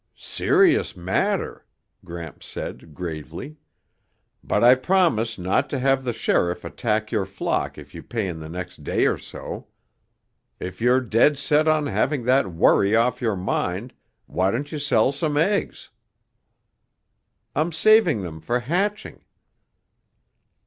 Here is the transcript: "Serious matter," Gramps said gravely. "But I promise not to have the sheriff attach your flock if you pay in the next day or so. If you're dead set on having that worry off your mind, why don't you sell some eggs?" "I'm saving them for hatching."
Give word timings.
"Serious 0.17 0.97
matter," 0.97 1.63
Gramps 2.03 2.47
said 2.47 2.91
gravely. 2.95 3.57
"But 4.43 4.63
I 4.63 4.73
promise 4.73 5.37
not 5.37 5.69
to 5.69 5.77
have 5.77 6.03
the 6.03 6.11
sheriff 6.11 6.65
attach 6.65 7.11
your 7.11 7.23
flock 7.25 7.77
if 7.77 7.93
you 7.93 8.01
pay 8.01 8.27
in 8.27 8.39
the 8.39 8.49
next 8.49 8.83
day 8.83 9.05
or 9.05 9.19
so. 9.19 9.67
If 10.59 10.81
you're 10.81 11.01
dead 11.01 11.37
set 11.37 11.67
on 11.67 11.85
having 11.85 12.23
that 12.23 12.51
worry 12.51 12.95
off 12.95 13.21
your 13.21 13.35
mind, 13.37 13.93
why 14.25 14.49
don't 14.49 14.71
you 14.71 14.79
sell 14.79 15.11
some 15.11 15.37
eggs?" 15.37 15.91
"I'm 17.53 17.71
saving 17.71 18.23
them 18.23 18.41
for 18.41 18.59
hatching." 18.61 19.23